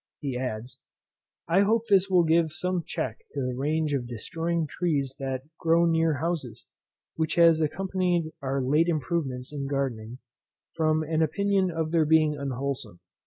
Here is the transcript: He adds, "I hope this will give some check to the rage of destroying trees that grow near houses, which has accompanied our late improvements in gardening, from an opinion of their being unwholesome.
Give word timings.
He 0.19 0.35
adds, 0.35 0.79
"I 1.47 1.59
hope 1.59 1.85
this 1.85 2.09
will 2.09 2.23
give 2.23 2.51
some 2.51 2.83
check 2.83 3.19
to 3.33 3.39
the 3.41 3.53
rage 3.55 3.93
of 3.93 4.07
destroying 4.07 4.65
trees 4.65 5.15
that 5.19 5.43
grow 5.59 5.85
near 5.85 6.15
houses, 6.15 6.65
which 7.17 7.35
has 7.35 7.61
accompanied 7.61 8.33
our 8.41 8.63
late 8.63 8.87
improvements 8.87 9.53
in 9.53 9.67
gardening, 9.67 10.17
from 10.73 11.03
an 11.03 11.21
opinion 11.21 11.69
of 11.69 11.91
their 11.91 12.05
being 12.05 12.35
unwholesome. 12.35 12.99